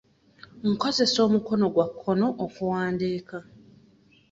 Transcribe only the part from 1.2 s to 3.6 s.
omukono gwa kkono okuwandiika.